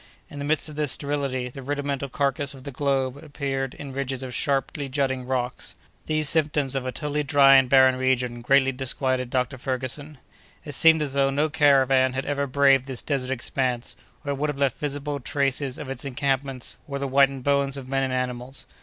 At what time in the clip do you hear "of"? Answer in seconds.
0.67-0.75, 2.55-2.63, 4.23-4.33, 6.73-6.87, 15.77-15.87, 17.77-17.87